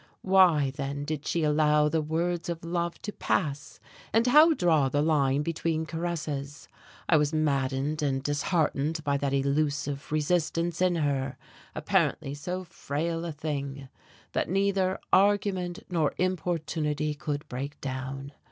[0.23, 3.79] Why, then, did she allow the words of love to pass?
[4.11, 6.67] and how draw the line between caresses?
[7.07, 11.37] I was maddened and disheartened by that elusive resistance in her
[11.75, 13.89] apparently so frail a thing!
[14.31, 18.31] that neither argument nor importunity could break down.